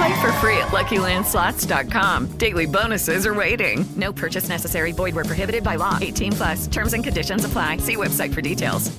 Play 0.00 0.20
for 0.22 0.32
free 0.40 0.56
at 0.56 0.68
LuckyLandSlots.com. 0.68 2.38
Daily 2.38 2.64
bonuses 2.64 3.26
are 3.26 3.34
waiting. 3.34 3.84
No 3.96 4.14
purchase 4.14 4.48
necessary. 4.48 4.92
Void 4.92 5.14
where 5.14 5.26
prohibited 5.26 5.62
by 5.62 5.76
law. 5.76 5.98
18 6.00 6.32
plus. 6.32 6.66
Terms 6.68 6.94
and 6.94 7.04
conditions 7.04 7.44
apply. 7.44 7.76
See 7.78 7.96
website 7.96 8.32
for 8.32 8.40
details. 8.40 8.90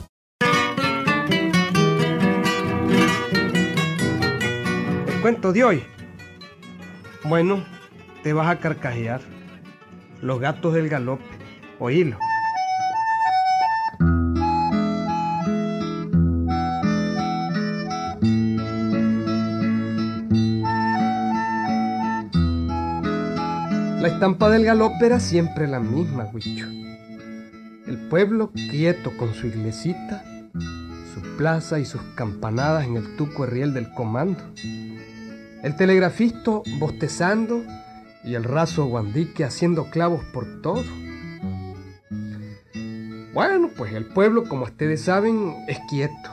El 5.08 5.22
cuento 5.24 5.52
de 5.52 5.64
hoy. 5.64 5.84
Bueno, 7.24 7.66
te 8.22 8.34
vas 8.34 8.52
a 8.52 8.60
carcajear. 8.60 9.22
Los 10.22 10.40
gatos 10.40 10.76
del 10.76 10.88
galope. 10.88 11.24
Oílo. 11.80 12.20
Estampa 24.22 24.52
del 24.52 24.66
galope 24.66 25.08
era 25.08 25.20
siempre 25.20 25.68
la 25.68 25.80
misma, 25.80 26.30
Huicho. 26.32 26.68
El 27.88 27.98
pueblo 28.08 28.52
quieto 28.54 29.18
con 29.18 29.34
su 29.34 29.48
iglesita, 29.48 30.24
su 31.16 31.38
plaza 31.38 31.80
y 31.80 31.86
sus 31.86 32.04
campanadas 32.14 32.86
en 32.86 32.98
el 32.98 33.16
tuco 33.16 33.48
riel 33.48 33.74
del 33.74 33.92
comando. 33.96 34.40
El 35.64 35.76
telegrafista 35.76 36.62
bostezando 36.78 37.64
y 38.24 38.36
el 38.36 38.44
raso 38.44 38.86
guandique 38.86 39.44
haciendo 39.44 39.90
clavos 39.90 40.24
por 40.26 40.62
todo. 40.62 40.84
Bueno, 43.34 43.72
pues 43.76 43.92
el 43.94 44.06
pueblo, 44.06 44.44
como 44.48 44.66
ustedes 44.66 45.02
saben, 45.02 45.56
es 45.68 45.80
quieto. 45.90 46.30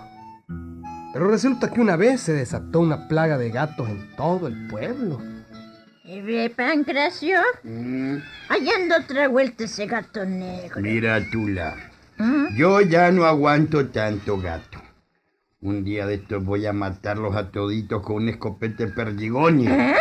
Pero 1.14 1.30
resulta 1.30 1.70
que 1.70 1.80
una 1.80 1.96
vez 1.96 2.20
se 2.20 2.34
desató 2.34 2.80
una 2.80 3.08
plaga 3.08 3.38
de 3.38 3.48
gatos 3.48 3.88
en 3.88 4.14
todo 4.14 4.46
el 4.46 4.68
pueblo. 4.68 5.37
¿Y 6.10 6.22
ve, 6.22 6.48
Pancracio? 6.48 7.36
Allá 8.48 8.76
anda 8.76 8.96
otra 9.00 9.28
vuelta 9.28 9.64
ese 9.64 9.84
gato 9.84 10.24
negro. 10.24 10.80
Mira, 10.80 11.22
Tula, 11.30 11.76
¿Mm? 12.16 12.56
yo 12.56 12.80
ya 12.80 13.10
no 13.10 13.26
aguanto 13.26 13.88
tanto 13.88 14.38
gato. 14.38 14.80
Un 15.60 15.84
día 15.84 16.06
de 16.06 16.14
estos 16.14 16.42
voy 16.42 16.64
a 16.64 16.72
matarlos 16.72 17.36
a 17.36 17.50
toditos 17.50 18.02
con 18.02 18.16
un 18.16 18.30
escopete 18.30 18.86
perdigonia. 18.86 19.90
¿Eh? 19.90 19.96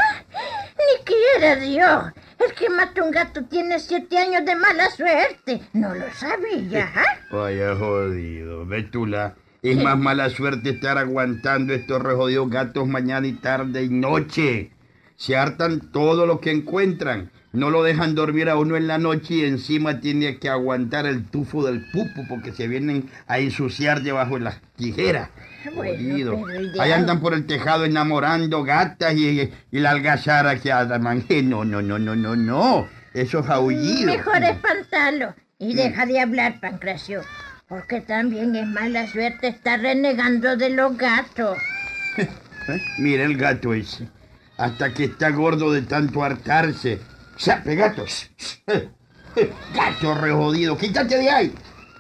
Ni 0.78 1.04
quiera 1.04 1.58
Dios. 1.58 2.14
El 2.40 2.54
que 2.54 2.70
mata 2.70 3.04
un 3.04 3.12
gato 3.12 3.44
tiene 3.44 3.78
siete 3.78 4.18
años 4.18 4.46
de 4.46 4.56
mala 4.56 4.90
suerte. 4.90 5.60
No 5.74 5.94
lo 5.94 6.10
sabía. 6.14 6.90
¿ah? 6.96 7.04
Vaya 7.32 7.76
jodido, 7.76 8.66
ve 8.66 8.84
Tula. 8.84 9.36
Es 9.62 9.76
más 9.76 9.98
mala 9.98 10.30
suerte 10.30 10.70
estar 10.70 10.98
aguantando 10.98 11.74
estos 11.74 12.02
rejodidos 12.02 12.50
gatos 12.50 12.88
mañana 12.88 13.28
y 13.28 13.34
tarde 13.34 13.84
y 13.84 13.90
noche. 13.90 14.72
Se 15.18 15.36
hartan 15.36 15.80
todo 15.92 16.26
lo 16.28 16.40
que 16.40 16.52
encuentran. 16.52 17.32
No 17.52 17.72
lo 17.72 17.82
dejan 17.82 18.14
dormir 18.14 18.50
a 18.50 18.58
uno 18.58 18.78
en 18.78 18.86
la 18.86 19.00
noche 19.00 19.34
y 19.34 19.46
encima 19.46 20.00
tiene 20.00 20.38
que 20.38 20.48
aguantar 20.48 21.08
el 21.08 21.26
tufo 21.26 21.66
del 21.66 21.84
pupo 21.90 22.22
porque 22.30 22.52
se 22.54 22.68
vienen 22.68 23.10
a 23.26 23.40
ensuciar 23.40 24.04
debajo 24.04 24.36
de 24.36 24.42
las 24.42 24.62
tijeras. 24.76 25.30
Bueno, 25.74 26.38
Ahí 26.80 26.92
andan 26.92 27.20
por 27.20 27.34
el 27.34 27.48
tejado 27.48 27.84
enamorando 27.86 28.64
gatas 28.64 29.16
y, 29.16 29.52
y 29.72 29.80
la 29.80 29.90
algazara 29.90 30.60
que. 30.60 30.70
Eh, 30.70 31.42
No, 31.44 31.66
no, 31.66 31.82
no, 31.82 31.98
no, 31.98 32.16
no, 32.16 32.36
no. 32.36 32.88
Esos 33.14 33.50
aullidos. 33.50 34.16
Mejor 34.16 34.44
espantalo. 34.44 35.34
Y 35.58 35.74
deja 35.74 36.06
de 36.06 36.20
hablar, 36.20 36.60
Pancracio. 36.60 37.22
Porque 37.68 38.02
también 38.02 38.56
es 38.56 38.68
mala 38.68 39.08
suerte 39.08 39.48
estar 39.48 39.80
renegando 39.82 40.56
de 40.56 40.70
los 40.70 40.96
gatos. 40.96 41.58
¿Eh? 42.18 42.82
Mira 43.00 43.24
el 43.24 43.36
gato 43.36 43.74
ese. 43.74 44.08
Hasta 44.58 44.94
que 44.94 45.06
está 45.06 45.30
gordo 45.30 45.72
de 45.72 45.84
tanto 45.84 46.24
hartarse. 46.24 47.00
¡Sape, 47.38 47.74
eh, 47.74 48.90
¡Gato 49.76 50.16
rejodido! 50.16 50.78
¡Quítate 50.78 51.18
de 51.18 51.30
ahí! 51.30 51.56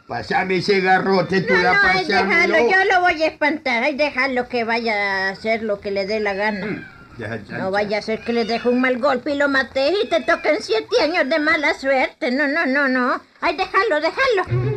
Pásame 0.07 0.57
ese 0.57 0.79
garrote, 0.79 1.41
tú 1.41 1.53
No, 1.53 1.61
la 1.61 1.73
no, 1.73 1.79
ay, 1.83 2.05
pásamelo. 2.07 2.53
déjalo, 2.55 2.71
yo 2.71 2.93
lo 2.93 3.01
voy 3.01 3.21
a 3.21 3.27
espantar. 3.27 3.83
Ay, 3.83 3.95
déjalo 3.95 4.47
que 4.47 4.63
vaya 4.63 5.27
a 5.27 5.29
hacer 5.31 5.61
lo 5.63 5.79
que 5.81 5.91
le 5.91 6.07
dé 6.07 6.19
la 6.19 6.33
gana. 6.33 6.89
Chancha. 7.19 7.57
No 7.57 7.71
vaya 7.71 7.97
a 7.97 8.01
ser 8.01 8.21
que 8.21 8.31
le 8.31 8.45
deje 8.45 8.69
un 8.69 8.79
mal 8.79 8.97
golpe 8.99 9.33
y 9.33 9.37
lo 9.37 9.49
mate 9.49 9.91
y 10.03 10.07
te 10.07 10.21
toquen 10.21 10.57
siete 10.61 11.01
años 11.01 11.29
de 11.29 11.39
mala 11.39 11.73
suerte. 11.73 12.31
No, 12.31 12.47
no, 12.47 12.65
no, 12.65 12.87
no. 12.87 13.21
Ay, 13.41 13.57
déjalo, 13.57 13.99
déjalo. 14.01 14.67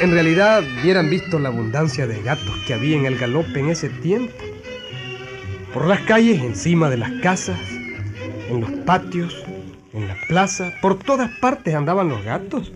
En 0.00 0.12
realidad, 0.12 0.64
hubieran 0.80 1.10
visto 1.10 1.38
la 1.38 1.50
abundancia 1.50 2.06
de 2.06 2.22
gatos 2.22 2.56
que 2.66 2.72
había 2.72 2.96
en 2.96 3.04
el 3.04 3.18
galope 3.18 3.60
en 3.60 3.68
ese 3.68 3.90
tiempo. 3.90 4.32
Por 5.74 5.86
las 5.86 6.00
calles, 6.00 6.40
encima 6.40 6.88
de 6.88 6.96
las 6.96 7.12
casas, 7.20 7.60
en 8.48 8.62
los 8.62 8.70
patios, 8.86 9.44
en 9.92 10.08
la 10.08 10.16
plaza, 10.26 10.72
por 10.80 10.98
todas 10.98 11.30
partes 11.38 11.74
andaban 11.74 12.08
los 12.08 12.24
gatos. 12.24 12.72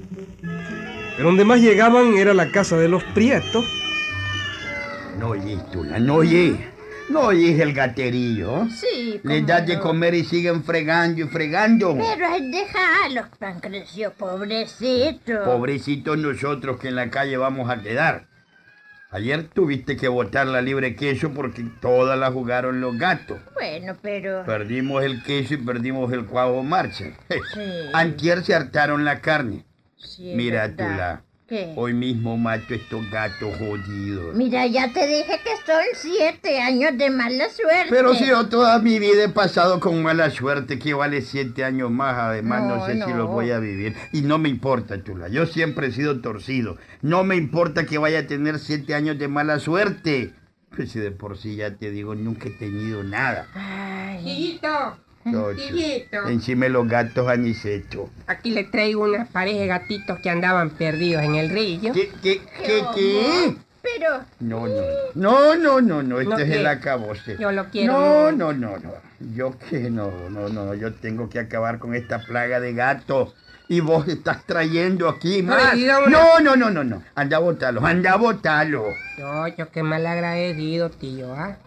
Pero 1.17 1.29
donde 1.29 1.47
más 1.47 1.62
llegaban 1.62 2.15
era 2.19 2.35
la 2.35 2.51
casa 2.51 2.77
de 2.77 2.89
los 2.89 3.03
prietos. 3.03 3.65
No 5.19 5.33
Tula, 5.73 5.99
no 5.99 6.17
oyes. 6.17 6.59
No 7.10 7.20
oyes 7.26 7.60
el 7.60 7.75
gaterillo. 7.75 8.66
Sí, 8.70 9.20
Les 9.22 9.47
das 9.47 9.66
de 9.66 9.78
comer 9.78 10.15
y 10.15 10.25
siguen 10.25 10.65
fregando 10.65 11.20
y 11.22 11.28
fregando. 11.28 11.97
Pero 11.97 12.26
ay, 12.26 12.50
déjalo, 12.50 13.28
Pancracio, 13.38 14.12
pobrecito. 14.15 15.44
Pobrecitos 15.44 16.16
nosotros 16.19 16.78
que 16.81 16.88
en 16.88 16.97
la 16.97 17.10
calle 17.10 17.37
vamos 17.37 17.70
a 17.70 17.81
quedar. 17.81 18.26
Ayer 19.10 19.44
tuviste 19.44 19.97
que 19.97 20.09
botar 20.09 20.47
la 20.48 20.60
libre 20.60 20.97
queso 20.97 21.32
porque 21.32 21.64
todas 21.81 22.19
la 22.19 22.32
jugaron 22.32 22.81
los 22.81 22.98
gatos. 22.98 23.38
Bueno, 23.54 23.97
pero... 24.03 24.44
Perdimos 24.44 25.04
el 25.04 25.22
queso 25.22 25.54
y 25.54 25.59
perdimos 25.59 26.12
el 26.12 26.25
cuavo 26.26 26.64
marcha. 26.64 27.04
Sí. 27.28 27.91
Antier 27.93 28.43
se 28.43 28.54
hartaron 28.56 29.04
la 29.04 29.20
carne. 29.20 29.64
sí, 29.97 30.32
Mira, 30.34 30.66
verdad. 30.66 30.76
Tula. 30.76 31.25
¿Qué? 31.47 31.75
Hoy 31.77 31.93
mismo 31.93 32.38
mato 32.38 32.72
estos 32.72 33.10
gatos 33.10 33.55
jodidos. 33.59 34.34
Mira, 34.34 34.66
ya 34.66 34.91
te 34.94 35.06
dije 35.06 35.41
que 35.44 35.56
son 35.66 35.84
siete 35.94 36.59
años 36.59 36.97
de 36.97 37.10
mala 37.10 37.50
suerte. 37.50 37.88
Pero 37.91 38.15
si 38.15 38.27
yo 38.27 38.49
toda 38.49 38.78
mi 38.78 38.99
vida 38.99 39.25
he 39.25 39.28
pasado 39.28 39.78
con 39.78 40.03
mala 40.03 40.31
suerte, 40.31 40.79
que 40.79 40.94
vale 40.94 41.20
siete 41.20 41.62
años 41.62 41.91
más, 41.91 42.17
además 42.17 42.62
no, 42.62 42.76
No, 42.76 42.87
sé 42.87 42.94
si 42.94 43.12
los 43.12 43.29
voy 43.29 43.50
a 43.50 43.58
vivir. 43.58 43.94
Y 44.12 44.23
no 44.23 44.38
me 44.38 44.49
importa, 44.49 45.02
Tula, 45.02 45.29
yo 45.29 45.44
siempre 45.44 45.88
he 45.88 45.93
sido 45.93 46.23
torcido. 46.23 46.79
No 47.02 47.25
me 47.25 47.37
importa 47.37 47.85
que 47.85 47.99
vaya 47.99 48.20
a 48.20 48.26
tener 48.26 48.58
siete 48.58 48.94
años 48.94 49.19
de 49.19 49.29
mala 49.29 49.58
suerte. 49.58 50.32
Pues 50.75 50.93
si 50.93 50.99
de 50.99 51.11
por 51.11 51.37
sí 51.37 51.56
ya 51.56 51.76
te 51.76 51.91
digo, 51.91 52.14
nunca 52.14 52.49
he 52.49 52.52
tenido 52.52 53.05
nada. 53.05 53.49
Ay, 53.55 54.26
Hijito, 54.26 54.96
Hijito, 55.25 56.29
Encima 56.29 56.67
de 56.67 56.71
los 56.71 56.87
gatos 56.88 57.29
aniceto. 57.29 58.11
aquí 58.26 58.50
le 58.50 58.65
traigo 58.65 59.05
una 59.05 59.25
pareja 59.26 59.61
de 59.61 59.67
gatitos 59.67 60.19
que 60.21 60.31
andaban 60.31 60.71
perdidos 60.71 61.23
en 61.23 61.35
el 61.37 61.50
río. 61.50 61.93
¿Qué, 61.93 62.11
qué, 62.23 62.41
qué, 62.65 62.82
qué? 62.94 63.56
pero... 63.82 64.21
No, 64.41 64.67
no, 64.67 64.75
no, 65.15 65.55
no, 65.56 65.81
no, 65.81 66.03
no, 66.03 66.21
este 66.21 66.31
No, 66.35 66.38
es 66.38 66.50
el 66.50 66.67
acabose. 66.67 67.37
Yo 67.38 67.53
lo 67.53 67.67
quiero 67.67 67.93
No, 67.93 68.32
no, 68.32 68.53
no, 68.53 68.79
no. 68.79 68.93
Yo 69.35 69.56
que 69.59 69.91
no, 69.91 70.11
no, 70.31 70.49
no, 70.49 70.75
yo 70.75 70.93
tengo 70.94 71.29
que 71.31 71.38
acabar 71.38 71.79
con 71.79 71.94
esta 71.94 72.19
plaga 72.20 72.61
de 72.61 72.73
gatos. 72.75 73.35
Y 73.67 73.81
vos 73.81 74.06
estás 74.09 74.44
trayendo 74.44 75.09
aquí 75.09 75.43
más. 75.43 75.75
Una- 75.75 76.00
No, 76.09 76.41
no, 76.41 76.55
no, 76.56 76.69
no, 76.70 76.85
no. 76.85 77.03
Anda 77.15 77.38
a 77.38 77.41
botarlo, 77.41 77.85
anda 77.87 78.12
a 78.12 78.17
botarlo. 78.17 78.85
Yo, 79.19 79.47
yo 79.49 79.70
qué 79.70 79.82
mal 79.82 80.06
agradecido, 80.06 80.91
tío, 80.91 81.32
¿ah? 81.35 81.56
O 81.62 81.63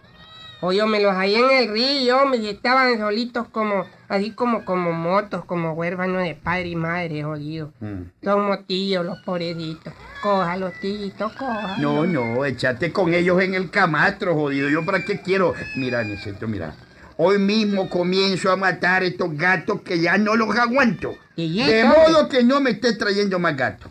yo 0.72 0.86
me 0.86 1.00
los 1.00 1.14
hallé 1.14 1.38
en 1.38 1.50
el 1.50 1.72
río, 1.72 2.26
me 2.26 2.38
y 2.38 2.48
estaban 2.48 2.98
solitos 2.98 3.46
como, 3.48 3.86
así 4.08 4.32
como, 4.32 4.64
como 4.64 4.92
motos, 4.92 5.44
como 5.44 5.72
huérfanos 5.72 6.22
de 6.22 6.34
padre 6.34 6.68
y 6.68 6.76
madre, 6.76 7.22
jodido. 7.22 7.72
Mm. 7.80 8.02
Son 8.22 8.46
motillos 8.46 9.04
los 9.04 9.18
pobrecitos. 9.20 9.92
Cójalos, 10.20 10.72
tillito, 10.80 11.30
cójalos. 11.38 11.78
No, 11.78 12.06
no, 12.06 12.44
échate 12.44 12.92
con 12.92 13.14
ellos 13.14 13.40
en 13.40 13.54
el 13.54 13.70
camastro, 13.70 14.34
jodido. 14.34 14.68
¿Yo 14.68 14.84
para 14.84 15.04
qué 15.04 15.20
quiero? 15.20 15.54
Mira, 15.76 16.02
Niceto, 16.02 16.48
mira. 16.48 16.74
Hoy 17.16 17.38
mismo 17.38 17.88
comienzo 17.88 18.50
a 18.50 18.56
matar 18.56 19.02
estos 19.02 19.36
gatos 19.36 19.82
que 19.82 20.00
ya 20.00 20.18
no 20.18 20.36
los 20.36 20.56
aguanto. 20.56 21.16
Tillito. 21.34 21.70
De 21.70 21.84
modo 21.84 22.28
que 22.28 22.42
no 22.42 22.60
me 22.60 22.70
estés 22.70 22.98
trayendo 22.98 23.38
más 23.38 23.56
gatos. 23.56 23.90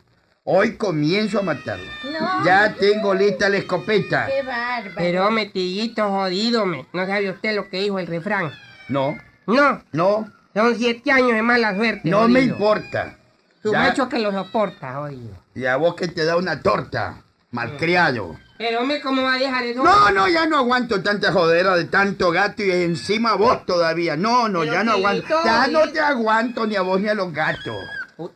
Hoy 0.49 0.77
comienzo 0.77 1.39
a 1.39 1.41
matarlos. 1.41 1.89
No. 2.05 2.45
Ya 2.45 2.73
tengo 2.73 3.13
lista 3.13 3.49
la 3.49 3.57
escopeta. 3.57 4.27
¡Qué 4.27 4.43
bárbaro! 4.43 4.93
Pero, 4.95 5.29
me 5.29 5.47
tillito, 5.47 6.09
jodido, 6.09 6.65
me. 6.65 6.85
¿No 6.93 7.05
sabe 7.05 7.29
usted 7.31 7.53
lo 7.53 7.67
que 7.69 7.81
dijo 7.81 7.99
el 7.99 8.07
refrán? 8.07 8.53
No, 8.87 9.17
No, 9.45 9.81
no, 9.91 10.31
son 10.55 10.75
siete 10.77 11.11
años 11.11 11.33
de 11.33 11.41
mala 11.41 11.75
suerte, 11.75 12.09
no 12.09 12.29
me 12.29 12.39
importa. 12.41 13.17
Su 13.61 13.73
Ya- 13.73 13.79
macho 13.79 14.07
que 14.07 14.19
lo 14.19 14.31
soporta, 14.31 14.93
jodido. 14.93 15.35
Y 15.53 15.65
a 15.65 15.75
vos 15.75 15.95
que 15.95 16.07
te 16.07 16.23
da 16.23 16.37
una 16.37 16.61
torta, 16.61 17.23
malcriado. 17.51 18.37
Pero, 18.57 18.79
hombre, 18.79 19.01
¿cómo 19.01 19.23
va 19.23 19.33
a 19.33 19.37
dejar 19.37 19.65
eso? 19.65 19.83
No, 19.83 20.11
no, 20.11 20.29
ya 20.29 20.45
no 20.45 20.57
aguanto 20.59 21.03
tanta 21.03 21.33
jodera 21.33 21.75
de 21.75 21.85
tanto 21.85 22.31
gato 22.31 22.63
y 22.63 22.71
encima 22.71 23.35
vos 23.35 23.65
todavía. 23.65 24.15
No, 24.15 24.47
no, 24.47 24.61
Pero, 24.61 24.71
ya 24.73 24.83
no 24.85 24.93
aguanto. 24.93 25.43
Ya 25.43 25.67
no 25.67 25.89
te 25.91 25.99
aguanto 25.99 26.65
ni 26.65 26.75
a 26.77 26.81
vos 26.81 27.01
ni 27.01 27.09
a 27.09 27.13
los 27.15 27.33
gatos. 27.33 27.75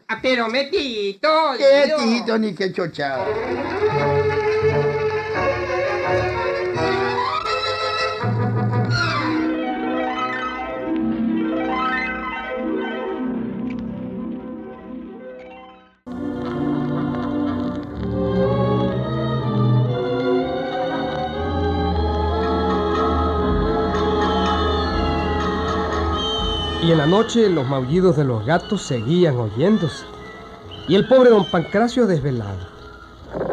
Ah, 0.07 0.19
pero, 0.21 0.47
me 0.47 0.65
tillito, 0.65 1.27
Qué 1.57 2.37
ni 2.37 2.53
qué 2.53 2.71
chochado. 2.71 3.25
En 26.91 26.97
la 26.97 27.05
noche 27.05 27.47
los 27.47 27.65
maullidos 27.65 28.17
de 28.17 28.25
los 28.25 28.45
gatos 28.45 28.81
seguían 28.81 29.37
oyéndose. 29.37 30.03
Y 30.89 30.95
el 30.95 31.07
pobre 31.07 31.29
don 31.29 31.49
Pancracio 31.49 32.05
desvelado. 32.05 32.67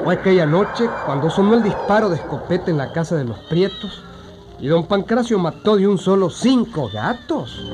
Fue 0.02 0.14
aquella 0.14 0.44
noche 0.44 0.90
cuando 1.06 1.30
sonó 1.30 1.54
el 1.54 1.62
disparo 1.62 2.08
de 2.08 2.16
escopeta 2.16 2.68
en 2.68 2.78
la 2.78 2.90
casa 2.90 3.14
de 3.14 3.22
los 3.22 3.38
Prietos 3.48 4.02
y 4.58 4.66
don 4.66 4.86
Pancracio 4.86 5.38
mató 5.38 5.76
de 5.76 5.86
un 5.86 5.98
solo 5.98 6.30
cinco 6.30 6.90
gatos. 6.92 7.64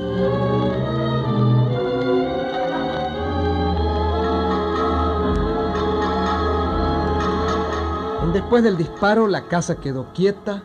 Después 8.33 8.63
del 8.63 8.77
disparo 8.77 9.27
la 9.27 9.47
casa 9.47 9.77
quedó 9.77 10.13
quieta 10.13 10.61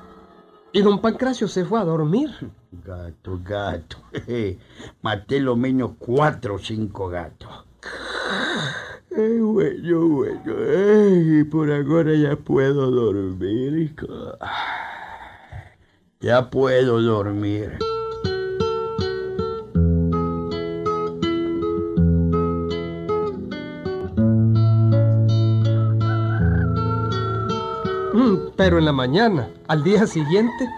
y 0.73 0.83
don 0.83 1.01
Pancracio 1.01 1.49
se 1.49 1.65
fue 1.65 1.81
a 1.81 1.85
dormir. 1.85 2.31
Gato, 2.85 3.41
gato. 3.43 3.99
Maté 5.03 5.41
lo 5.41 5.57
menos 5.57 5.93
cuatro 5.99 6.55
o 6.57 6.59
cinco 6.59 7.09
gatos. 7.09 7.67
Ay, 9.17 9.39
bueno, 9.41 10.09
bueno. 10.09 10.55
Ay, 10.57 11.45
por 11.45 11.71
ahora 11.71 12.15
ya 12.15 12.37
puedo 12.37 12.91
dormir. 12.91 13.95
Ya 16.21 16.51
puedo 16.51 17.01
dormir. 17.01 17.79
Pero 28.71 28.79
en 28.79 28.85
la 28.85 28.93
mañana, 28.93 29.51
al 29.67 29.83
día 29.83 30.07
siguiente, 30.07 30.71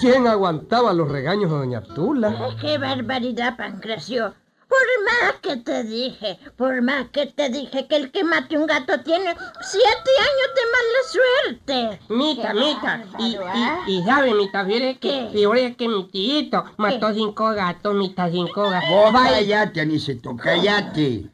¿quién 0.00 0.26
aguantaba 0.26 0.94
los 0.94 1.10
regaños 1.10 1.50
de 1.50 1.58
doña 1.58 1.82
Tula? 1.82 2.56
¡Qué 2.58 2.78
barbaridad, 2.78 3.58
Pancracio! 3.58 4.32
Por 4.66 5.04
más 5.04 5.40
que 5.42 5.58
te 5.58 5.84
dije, 5.84 6.38
por 6.56 6.80
más 6.80 7.10
que 7.10 7.26
te 7.26 7.50
dije 7.50 7.86
que 7.86 7.96
el 7.96 8.10
que 8.10 8.24
mate 8.24 8.56
un 8.56 8.66
gato 8.66 8.98
tiene 9.00 9.36
siete 9.60 10.10
años 10.20 10.48
de 10.56 10.62
mala 10.72 11.98
suerte. 11.98 12.00
Mita, 12.08 12.52
Qué 12.52 12.58
mita. 12.58 13.04
Y, 13.18 13.36
bárbaro, 13.36 13.52
¿ah? 13.54 13.78
y, 13.88 13.98
y 13.98 14.04
sabe, 14.04 14.32
mita, 14.32 14.64
fíjate 14.64 14.98
que, 14.98 15.08
¿Qué? 15.10 15.28
fíjate 15.30 15.76
que 15.76 15.88
mi 15.88 16.08
tito 16.08 16.64
mató 16.78 17.12
cinco 17.12 17.50
gatos, 17.50 17.94
mita, 17.94 18.30
cinco 18.30 18.70
gatos. 18.70 18.88
Vos 18.88 19.12
Vaya, 19.12 19.32
cállate, 19.34 19.82
Aniceto, 19.82 20.34
cállate. 20.34 21.26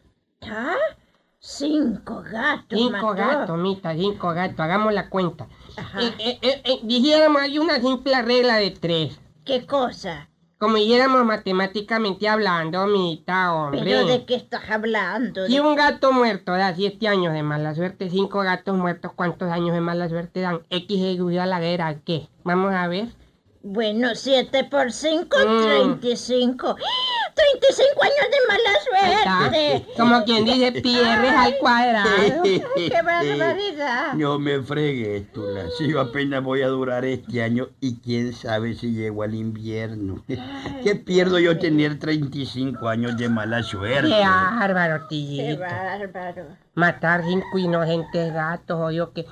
¿Ah? 0.42 0.74
Cinco 1.42 2.22
gatos 2.22 2.78
Cinco 2.78 2.92
mató. 2.92 3.14
gatos, 3.14 3.58
mita, 3.58 3.94
cinco 3.94 4.34
gatos. 4.34 4.60
Hagamos 4.60 4.92
la 4.92 5.08
cuenta. 5.08 5.48
Eh, 5.98 6.38
eh, 6.42 6.60
eh, 6.64 6.80
dijéramos, 6.82 7.40
hay 7.40 7.58
una 7.58 7.80
simple 7.80 8.20
regla 8.20 8.56
de 8.56 8.70
tres. 8.72 9.18
¿Qué 9.46 9.64
cosa? 9.66 10.28
Como 10.58 10.76
dijéramos 10.76 11.24
matemáticamente 11.24 12.28
hablando, 12.28 12.86
mita, 12.86 13.54
hombre. 13.54 13.80
¿Pero 13.82 14.04
de 14.04 14.26
qué 14.26 14.34
estás 14.34 14.68
hablando? 14.70 15.46
Si 15.46 15.54
¿De- 15.54 15.60
un 15.62 15.74
gato 15.74 16.12
muerto 16.12 16.52
da 16.52 16.74
siete 16.74 17.08
años 17.08 17.32
de 17.32 17.42
mala 17.42 17.74
suerte, 17.74 18.10
cinco 18.10 18.40
gatos 18.40 18.76
muertos, 18.76 19.12
¿cuántos 19.16 19.50
años 19.50 19.72
de 19.72 19.80
mala 19.80 20.10
suerte 20.10 20.42
dan? 20.42 20.60
X 20.68 20.90
igual 20.98 21.38
a 21.38 21.46
la 21.46 21.60
guerra, 21.60 21.94
¿qué? 22.04 22.28
Vamos 22.44 22.74
a 22.74 22.86
ver. 22.88 23.08
Bueno, 23.62 24.14
siete 24.14 24.64
por 24.64 24.92
cinco, 24.92 25.38
Mm. 25.38 25.62
treinta 25.62 26.06
y 26.06 26.16
cinco. 26.18 26.76
¡Treinta 27.34 27.66
y 27.68 27.72
cinco 27.72 28.02
años 28.02 28.26
de 28.30 28.38
mala 28.48 28.70
suerte! 29.80 29.86
Como 29.96 30.24
quien 30.24 30.44
dice, 30.44 30.72
pierres 30.82 31.32
al 31.32 31.56
cuadrado. 31.58 32.42
¡Qué 32.42 33.02
barbaridad! 33.02 34.14
No 34.14 34.38
me 34.38 34.60
fregues, 34.60 35.30
Tula. 35.32 35.64
Si 35.78 35.88
yo 35.88 36.00
apenas 36.00 36.42
voy 36.42 36.62
a 36.62 36.68
durar 36.68 37.04
este 37.04 37.42
año 37.42 37.68
y 37.80 37.98
quién 38.00 38.32
sabe 38.32 38.74
si 38.74 38.92
llego 38.92 39.22
al 39.22 39.34
invierno. 39.34 40.24
¿Qué 40.84 40.96
pierdo 40.96 41.38
yo 41.38 41.58
tener 41.58 41.98
35 41.98 42.88
años 42.88 43.16
de 43.16 43.28
mala 43.28 43.62
suerte? 43.62 44.08
Qué 44.08 44.20
bárbaro, 44.20 45.02
¡Qué 45.02 45.06
tillito. 45.08 45.60
bárbaro! 45.60 46.44
Matar 46.74 47.22
cinco 47.24 47.58
inocentes 47.58 48.32
gatos, 48.32 48.78
o 48.80 48.90
yo 48.90 49.12
que... 49.12 49.24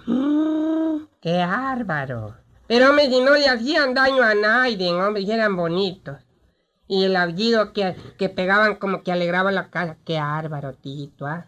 ¡Qué 1.20 1.38
bárbaro! 1.38 2.34
Pero, 2.66 2.90
hombre, 2.90 3.08
si 3.08 3.20
no 3.20 3.32
le 3.34 3.48
hacían 3.48 3.94
daño 3.94 4.22
a 4.22 4.34
nadie, 4.34 4.92
hombre, 4.92 5.22
y 5.22 5.32
eran 5.32 5.56
bonitos. 5.56 6.16
Y 6.88 7.04
el 7.04 7.16
aullido 7.16 7.72
que, 7.72 7.94
que 8.18 8.28
pegaban 8.28 8.76
como 8.76 9.02
que 9.02 9.12
alegraba 9.12 9.52
la 9.52 9.68
casa. 9.70 9.96
¡Qué 10.04 10.18
bárbaro, 10.18 10.72
tito, 10.74 11.26
ah! 11.26 11.46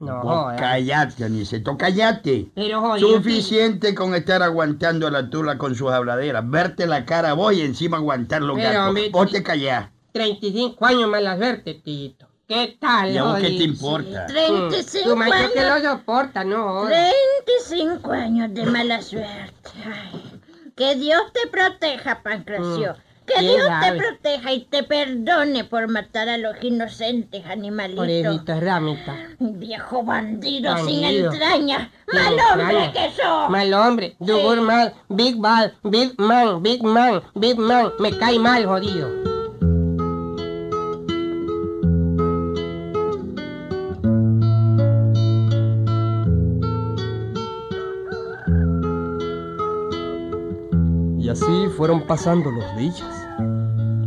No, 0.00 0.22
Vos 0.22 0.32
jodas. 0.44 0.60
cállate, 0.60 1.24
Aniceto, 1.24 1.76
cállate. 1.76 2.50
Pero, 2.54 2.80
jodido, 2.80 3.08
Suficiente 3.16 3.94
con 3.96 4.14
estar 4.14 4.42
aguantando 4.44 5.08
a 5.08 5.10
la 5.10 5.28
Tula 5.28 5.58
con 5.58 5.74
sus 5.74 5.90
habladeras. 5.90 6.48
Verte 6.48 6.86
la 6.86 7.04
cara 7.04 7.32
vos 7.32 7.52
y 7.52 7.62
encima 7.62 7.96
aguantar 7.96 8.42
los 8.42 8.56
Pero, 8.56 8.68
gatos. 8.70 8.88
hombre, 8.88 9.10
Vos 9.10 9.30
te 9.32 9.42
callás. 9.42 9.88
35 10.12 10.86
años 10.86 11.08
mala 11.08 11.36
suerte, 11.36 11.74
tito. 11.74 12.26
¿Qué 12.46 12.78
tal, 12.80 13.10
¿Y 13.12 13.18
a 13.18 13.24
vos 13.24 13.40
qué 13.40 13.48
te 13.48 13.62
importa? 13.64 14.26
Treinta 14.26 14.76
y 14.76 14.80
Mm, 14.80 14.84
cinco 14.84 15.08
Tu 15.10 15.16
macho 15.16 15.52
que 15.52 15.60
años. 15.60 15.82
lo 15.82 15.90
soporta, 15.90 16.44
no 16.44 16.88
y 16.90 17.64
cinco 17.64 18.12
años 18.12 18.54
de 18.54 18.64
mala 18.66 19.02
suerte. 19.02 19.70
Ay, 19.84 20.40
que 20.76 20.94
Dios 20.94 21.20
te 21.34 21.46
proteja, 21.50 22.22
Pancracio. 22.22 22.94
Mm, 22.94 23.07
Que 23.28 23.34
¿quién 23.40 23.54
Dios 23.56 23.66
sabe? 23.66 23.90
te 23.92 23.98
proteja 23.98 24.52
y 24.52 24.64
te 24.64 24.82
perdone 24.82 25.64
por 25.64 25.88
matar 25.88 26.28
a 26.28 26.38
los 26.38 26.56
inocentes 26.62 27.44
animalitos. 27.46 28.06
Pobrecito, 28.06 28.60
ramita. 28.60 29.16
Viejo 29.38 30.02
bandido, 30.02 30.76
sin 30.78 31.02
Bandido. 31.02 31.32
entraña. 31.32 31.90
Mal 32.12 32.34
hombre 32.52 32.92
que 32.92 33.10
sos. 33.22 33.50
Mal 33.50 33.74
hombre, 33.74 34.16
Dugur 34.18 34.60
mal, 34.62 34.94
Big 35.08 35.36
Ball, 35.36 35.74
Big 35.82 36.14
Man, 36.18 36.62
Big 36.62 36.82
Man, 36.82 37.22
Big 37.34 37.58
Man, 37.58 37.92
me 37.98 38.16
cae 38.16 38.38
mal, 38.38 38.64
jodido. 38.64 39.27
Y 51.28 51.30
así 51.30 51.68
fueron 51.76 52.06
pasando 52.06 52.50
los 52.50 52.64
días. 52.74 53.04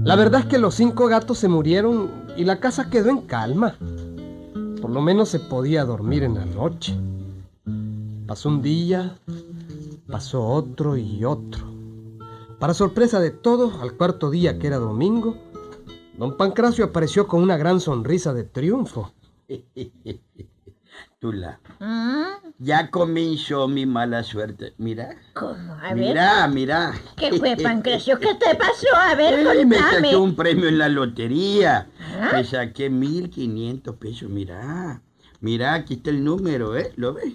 La 0.03 0.15
verdad 0.15 0.39
es 0.39 0.45
que 0.47 0.57
los 0.57 0.73
cinco 0.73 1.05
gatos 1.05 1.37
se 1.37 1.47
murieron 1.47 2.09
y 2.35 2.45
la 2.45 2.59
casa 2.59 2.89
quedó 2.89 3.11
en 3.11 3.21
calma. 3.21 3.77
Por 4.81 4.89
lo 4.89 5.01
menos 5.01 5.29
se 5.29 5.39
podía 5.39 5.85
dormir 5.85 6.23
en 6.23 6.33
la 6.33 6.45
noche. 6.45 6.97
Pasó 8.25 8.49
un 8.49 8.63
día, 8.63 9.19
pasó 10.07 10.43
otro 10.43 10.97
y 10.97 11.23
otro. 11.23 11.63
Para 12.57 12.73
sorpresa 12.73 13.19
de 13.19 13.29
todos, 13.29 13.79
al 13.83 13.93
cuarto 13.93 14.31
día 14.31 14.57
que 14.57 14.65
era 14.65 14.77
domingo, 14.77 15.37
don 16.17 16.37
Pancracio 16.37 16.85
apareció 16.85 17.27
con 17.27 17.43
una 17.43 17.55
gran 17.55 17.81
sonrisa 17.81 18.33
de 18.33 18.45
triunfo. 18.45 19.11
Tula, 21.19 21.59
¿Mm? 21.79 22.49
ya 22.57 22.89
comenzó 22.89 23.67
mi 23.67 23.85
mala 23.85 24.23
suerte. 24.23 24.73
Mira. 24.79 25.15
¿Cómo? 25.33 25.73
A 25.75 25.93
ver. 25.93 25.95
Mira, 25.95 26.47
mira. 26.47 26.93
¿Qué 27.15 27.31
fue, 27.33 27.55
Pancracio? 27.63 28.17
¿Qué 28.19 28.33
te 28.35 28.55
pasó? 28.55 28.87
A 28.95 29.13
ver, 29.15 29.47
Ay, 29.47 29.65
me 29.65 29.77
contame. 29.77 30.07
saqué 30.07 30.15
un 30.17 30.35
premio 30.35 30.67
en 30.67 30.77
la 30.79 30.89
lotería. 30.89 31.87
¿Ah? 32.19 32.31
Me 32.33 32.43
saqué 32.43 32.89
1.500 32.89 33.97
pesos, 33.97 34.29
mira. 34.29 35.01
Mira, 35.41 35.73
aquí 35.73 35.95
está 35.95 36.11
el 36.11 36.23
número, 36.23 36.77
¿eh? 36.77 36.93
¿Lo 36.97 37.15
ves? 37.15 37.33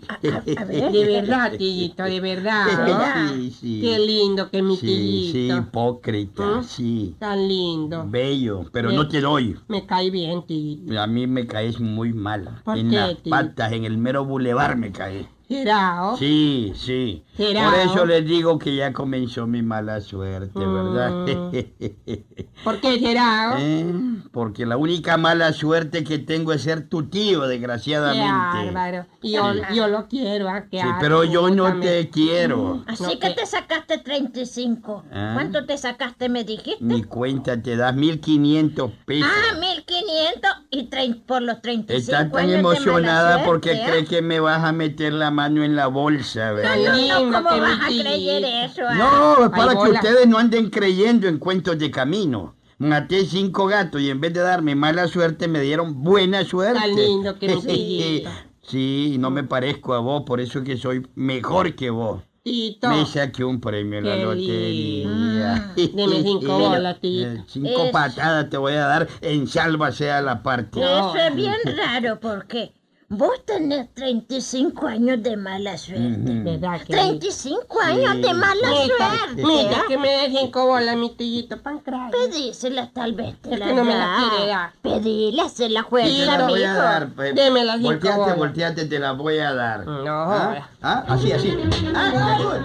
a 0.56 0.64
ver. 0.64 0.92
De 0.92 1.04
verdad, 1.12 1.52
tillito, 1.58 2.04
de 2.04 2.20
verdad. 2.20 2.66
¿no? 2.86 3.34
Sí, 3.34 3.50
sí. 3.50 3.80
Qué 3.80 3.98
lindo 3.98 4.48
que 4.48 4.58
es 4.58 4.62
mi 4.62 4.76
Sí, 4.76 5.30
sí, 5.32 5.50
hipócrita, 5.50 6.62
sí. 6.62 7.16
Tan 7.18 7.48
lindo. 7.48 8.04
Bello, 8.06 8.64
pero 8.70 8.92
no 8.92 9.08
te 9.08 9.20
doy. 9.20 9.58
Me 9.66 9.84
cae 9.86 10.10
bien, 10.10 10.46
tillito. 10.46 11.00
A 11.00 11.08
mí 11.08 11.26
me 11.26 11.48
caes 11.48 11.80
muy 11.80 12.12
mal. 12.12 12.62
¿Por 12.64 12.78
en 12.78 12.90
qué, 12.90 12.96
las 12.96 13.14
patas, 13.28 13.72
en 13.72 13.84
el 13.84 13.98
mero 13.98 14.25
bulevar 14.25 14.76
me 14.76 14.92
caes. 14.92 15.26
¿Será? 15.48 16.14
Sí, 16.16 16.72
sí. 16.76 17.25
¿Será, 17.37 17.71
Por 17.71 17.78
eso 17.81 18.07
les 18.07 18.25
digo 18.26 18.59
que 18.59 18.75
ya 18.76 18.93
comenzó 18.93 19.47
mi 19.47 19.62
mala 19.62 20.00
suerte, 20.00 20.59
¿verdad? 20.59 21.26
¿Por 22.64 22.81
qué 22.81 23.16
oh? 23.19 23.57
¿Eh? 23.59 23.87
Porque 24.33 24.64
la 24.66 24.76
única 24.76 25.16
mala 25.16 25.52
suerte 25.52 26.02
que 26.02 26.19
tengo 26.19 26.52
es 26.52 26.62
ser 26.62 26.88
tu 26.88 27.05
tío, 27.09 27.43
Qué 27.43 27.49
desgraciadamente. 27.49 28.73
bárbaro. 28.73 29.07
Y 29.23 29.33
yo, 29.33 29.52
yo 29.75 29.88
lo 29.88 30.09
quiero, 30.09 30.49
¿ah? 30.49 30.64
Qué 30.71 30.81
Sí, 30.81 30.87
pero 31.00 31.25
yo 31.25 31.50
no 31.50 31.78
te 31.81 32.09
quiero. 32.11 32.83
Así 32.87 33.02
No, 33.02 33.19
que 33.19 33.31
te 33.31 33.45
sacaste 33.47 33.99
35. 33.99 35.05
Ah. 35.12 35.33
¿Cuánto 35.35 35.64
te 35.66 35.76
sacaste, 35.76 36.28
me 36.28 36.45
dijiste? 36.45 36.83
Ni 36.85 37.02
cuenta 37.02 37.61
te 37.61 37.76
das 37.76 37.95
1500 37.95 38.90
pesos. 39.05 39.31
Ah, 39.31 39.59
1500 39.59 40.50
y 40.71 40.88
trein- 40.90 41.23
por 41.25 41.43
los 41.43 41.61
35 41.61 41.99
Estás 41.99 42.33
tan 42.33 42.50
emocionada 42.50 43.45
porque 43.45 43.73
¿eh? 43.73 43.83
cree 43.87 44.05
que 44.05 44.23
me 44.23 44.40
vas 44.40 44.64
a 44.64 44.73
meter 44.73 45.12
la 45.12 45.31
mano 45.31 45.62
en 45.64 45.76
la 45.76 45.87
bolsa, 45.87 46.50
No, 46.50 46.55
¿verdad? 46.57 46.76
no, 46.76 47.25
no, 47.25 47.25
¿cómo 47.33 47.50
que 47.50 47.61
vas 47.61 47.80
a 47.80 47.87
creer 47.88 48.45
eso? 48.71 48.83
ah? 48.88 48.95
No, 48.95 49.45
es 49.45 49.50
para 49.50 49.73
Ay, 49.73 49.78
que 49.85 49.90
ustedes 49.90 50.26
no 50.26 50.38
anden 50.38 50.71
creyendo 50.71 51.28
en 51.28 51.38
cuentos 51.38 51.78
de 51.78 51.90
camino. 51.90 52.54
Maté 52.78 53.25
cinco 53.25 53.66
gatos 53.66 54.00
y 54.02 54.11
en 54.11 54.21
vez 54.21 54.35
de 54.35 54.40
darme 54.40 54.75
mala 54.75 55.09
suerte 55.09 55.49
me 55.49 55.61
dieron 55.61 56.02
buena 56.02 56.45
suerte. 56.45 56.78
Tan 56.80 56.95
lindo 56.95 57.38
que. 57.38 58.26
Sí, 58.68 59.14
no 59.21 59.30
me 59.30 59.45
parezco 59.45 59.95
a 59.95 60.00
vos, 60.00 60.25
por 60.26 60.40
eso 60.40 60.64
que 60.64 60.76
soy 60.76 61.06
mejor 61.14 61.76
que 61.76 61.88
vos. 61.90 62.23
Tito. 62.42 62.88
Me 62.88 63.06
saqué 63.06 63.45
un 63.45 63.61
premio 63.61 64.00
en 64.00 64.09
la 64.09 64.16
lotería. 64.16 65.73
Deme 65.76 66.23
cinco 66.23 66.59
bolas, 66.59 67.00
tito. 67.00 67.26
Eh, 67.28 67.45
Cinco 67.47 67.85
Es- 67.85 67.92
patadas 67.92 68.50
te 68.50 68.56
voy 68.56 68.73
a 68.75 68.87
dar 68.87 69.09
en 69.21 69.47
salva 69.47 69.92
sea 69.92 70.21
la 70.21 70.42
parte. 70.42 70.80
Eso 70.80 71.14
es 71.16 71.35
bien 71.37 71.54
raro 71.76 72.18
porque 72.21 72.73
vos 73.08 73.44
tenés 73.44 73.92
35 73.94 74.86
años 74.86 75.22
de 75.22 75.36
mala 75.36 75.78
suerte. 75.78 76.18
¿Verdad 76.44 76.80
que 76.80 76.92
35 76.92 77.80
años 77.80 78.16
de 78.20 78.34
mala 78.34 78.68
suerte. 78.68 79.44
Mira, 79.44 79.84
que 79.88 79.96
me 79.98 80.08
dé 80.08 80.38
cinco 80.38 80.66
bolas, 80.66 80.96
mi 80.96 81.10
tillito, 81.14 81.56
pancracio. 81.62 82.18
Pedíselas 82.18 82.92
tal 82.92 83.12
vez 83.12 83.36
te 83.40 83.54
Es 83.54 83.58
las 83.60 83.68
que 83.68 83.75
no 83.75 83.84
me 83.84 83.94
las 83.94 84.00
da. 84.22 84.28
quiere 84.30 84.46
dar. 84.48 84.72
Pedílas, 84.82 85.52
se 85.52 85.68
Te 85.68 85.80
juega, 85.82 86.38
la 86.38 86.46
voy 86.48 86.62
a 86.64 86.75
dar. 86.75 87.08
pues. 87.14 87.34
Deme 87.34 87.64
las 87.64 87.76
cinco 87.76 87.88
Volteate, 87.90 88.18
bolas. 88.18 88.36
volteate, 88.38 88.84
te 88.86 88.98
la 88.98 89.12
voy 89.12 89.38
a 89.38 89.52
dar. 89.54 89.86
No, 89.86 90.32
¿Ah? 90.32 90.68
¿Ah? 90.82 91.04
Así, 91.08 91.30
así. 91.32 91.56
Ah, 91.94 92.36
ahora. 92.40 92.62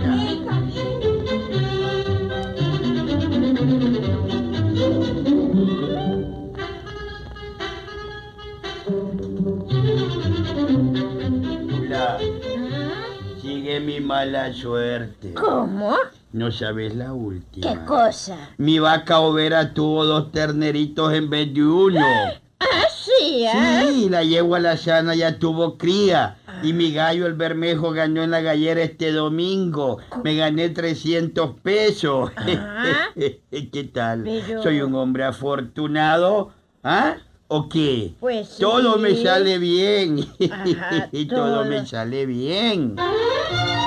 Mala 14.12 14.52
suerte. 14.54 15.34
¿Cómo? 15.36 15.96
No 16.34 16.52
sabes 16.52 16.94
la 16.96 17.14
última. 17.14 17.72
¿Qué 17.72 17.86
cosa? 17.86 18.50
Mi 18.58 18.78
vaca 18.78 19.22
overa 19.22 19.74
tuvo 19.74 20.04
dos 20.06 20.34
terneritos 20.34 21.14
en 21.14 21.30
vez 21.30 21.54
de 21.54 21.64
uno. 21.64 22.06
Ah, 22.64 22.86
sí, 22.94 23.44
¿eh? 23.44 23.88
Sí, 23.90 24.08
la 24.10 24.24
yegua 24.24 24.60
la 24.60 24.78
sana 24.78 25.16
ya 25.16 25.40
tuvo 25.40 25.80
cría. 25.80 26.38
Y 26.62 26.74
mi 26.74 26.94
gallo 26.94 27.26
el 27.26 27.34
bermejo 27.34 27.90
ganó 27.90 28.22
en 28.22 28.30
la 28.30 28.40
gallera 28.42 28.84
este 28.84 29.12
domingo. 29.12 29.98
Me 30.24 30.36
gané 30.36 30.70
300 30.70 31.60
pesos. 31.62 32.30
Ah. 32.38 33.08
¿Qué 33.16 33.90
tal? 33.92 34.22
Pero- 34.26 34.62
¿Soy 34.62 34.82
un 34.82 34.94
hombre 34.94 35.24
afortunado? 35.24 36.52
¿Ah? 36.84 37.16
¿O 37.48 37.68
qué? 37.68 38.14
Pues 38.20 38.48
sí. 38.48 38.62
Todo 38.62 39.00
me 39.00 39.16
sale 39.16 39.58
bien. 39.58 40.20
Ajá, 40.52 41.10
todo 41.12 41.46
todo. 41.46 41.66
me 41.66 41.84
sale 41.88 42.28
bien. 42.28 42.96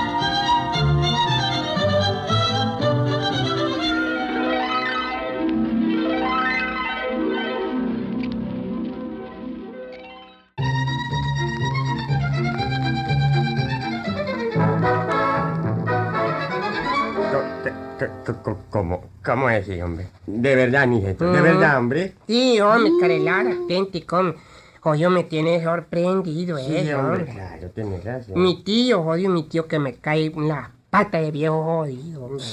¿Cómo? 18.69 19.03
¿Cómo 19.23 19.49
es, 19.49 19.67
hombre? 19.81 20.07
De 20.27 20.55
verdad, 20.55 20.85
nieto, 20.87 21.31
de 21.31 21.41
verdad, 21.41 21.77
hombre. 21.79 22.13
Sí, 22.27 22.59
hombre, 22.61 22.91
Carelara, 22.99 23.49
hombre. 23.51 24.35
Joder, 24.81 25.09
me 25.09 25.23
tiene 25.23 25.63
sorprendido, 25.63 26.57
Sí, 26.59 26.65
eh, 26.75 26.93
hombre, 26.93 27.21
hombre. 27.23 27.33
claro, 27.33 27.69
tienes 27.71 28.03
razón. 28.03 28.39
Mi 28.39 28.63
tío, 28.63 29.01
jodido, 29.03 29.31
mi 29.31 29.43
tío 29.43 29.67
que 29.67 29.79
me 29.79 29.95
cae 29.95 30.31
la 30.37 30.71
pata 30.91 31.19
de 31.19 31.31
viejo 31.31 31.63
jodido, 31.63 32.25
hombre. 32.25 32.45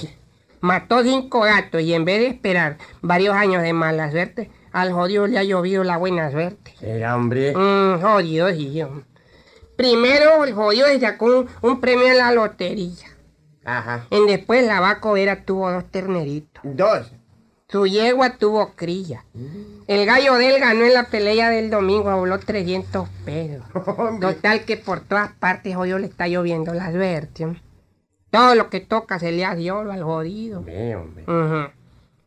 Mató 0.63 1.03
cinco 1.03 1.41
gatos 1.41 1.83
y 1.83 1.93
en 1.93 2.05
vez 2.07 2.21
de 2.21 2.27
esperar 2.29 2.79
varios 3.03 3.35
años 3.35 3.63
de 3.63 3.75
mala 3.75 4.11
suerte, 4.11 4.51
al 4.73 4.93
jodido 4.93 5.27
le 5.27 5.39
ha 5.39 5.45
llovido 5.45 5.85
la 5.85 5.99
buena 5.99 6.31
suerte. 6.31 6.73
Era, 6.81 7.15
hombre. 7.17 7.53
Mm, 7.55 8.01
jodido, 8.01 8.49
sí, 8.51 8.81
hombre. 8.81 9.05
Primero 9.77 10.45
el 10.45 10.55
jodido 10.55 10.87
se 10.87 11.01
sacó 11.01 11.27
un, 11.27 11.47
un 11.61 11.81
premio 11.81 12.07
en 12.07 12.17
la 12.17 12.33
lotería. 12.33 13.09
Ajá. 13.64 14.07
Y 14.11 14.26
después 14.26 14.66
la 14.66 14.81
vaca 14.81 15.11
Vera 15.12 15.45
tuvo 15.45 15.71
dos 15.71 15.85
terneritos. 15.90 16.62
Dos. 16.64 17.12
Su 17.69 17.87
yegua 17.87 18.37
tuvo 18.37 18.75
cría. 18.75 19.25
El 19.87 20.04
gallo 20.04 20.35
de 20.35 20.54
él 20.54 20.61
ganó 20.61 20.85
en 20.85 20.92
la 20.92 21.04
pelea 21.04 21.49
del 21.49 21.71
domingo, 21.71 22.14
voló 22.14 22.38
300 22.38 23.09
pesos. 23.25 23.64
Hombre. 23.97 24.35
Total 24.35 24.64
que 24.64 24.76
por 24.76 25.00
todas 25.00 25.33
partes 25.33 25.75
hoy 25.76 25.88
le 25.99 26.07
está 26.07 26.28
lloviendo 26.28 26.75
la 26.75 26.92
suerte. 26.92 27.47
¿no? 27.47 27.57
Todo 28.31 28.54
lo 28.54 28.69
que 28.69 28.81
toca 28.81 29.19
se 29.19 29.33
le 29.33 29.45
hace 29.45 29.71
oro 29.71 29.90
al 29.90 30.02
jodido. 30.02 30.59
Hombre. 30.59 31.73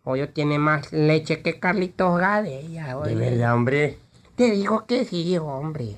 Hoyo 0.04 0.30
tiene 0.30 0.60
más 0.60 0.94
leche 0.94 1.42
que 1.42 1.60
Carlitos 1.60 2.20
Gadella. 2.20 2.96
De 3.00 3.16
verdad, 3.16 3.56
hombre. 3.56 3.98
Te 4.36 4.52
digo 4.52 4.86
que 4.86 5.06
sí, 5.06 5.38
hombre. 5.38 5.98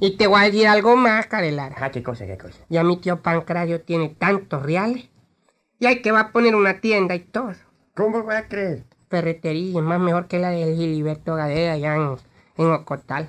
Y 0.00 0.16
te 0.16 0.26
voy 0.26 0.40
a 0.40 0.44
decir 0.44 0.66
algo 0.66 0.96
más, 0.96 1.26
Carelara. 1.26 1.76
Ah, 1.78 1.90
qué 1.90 2.02
cosa, 2.02 2.26
qué 2.26 2.36
cosa. 2.36 2.58
Ya 2.68 2.82
mi 2.82 2.96
tío 2.96 3.22
Pancracio 3.22 3.80
tiene 3.82 4.08
tantos 4.08 4.62
reales. 4.62 5.08
Y 5.78 5.86
hay 5.86 6.02
que 6.02 6.10
va 6.10 6.20
a 6.20 6.32
poner 6.32 6.56
una 6.56 6.80
tienda 6.80 7.14
y 7.14 7.20
todo. 7.20 7.52
¿Cómo 7.94 8.22
voy 8.22 8.34
a 8.34 8.48
creer? 8.48 8.84
Ferretería, 9.08 9.78
es 9.78 9.84
más 9.84 10.00
mejor 10.00 10.26
que 10.26 10.38
la 10.38 10.50
de 10.50 10.74
Gilberto 10.74 11.36
Gadea 11.36 11.74
allá 11.74 11.94
en, 11.94 12.16
en 12.56 12.72
Ocotal. 12.72 13.28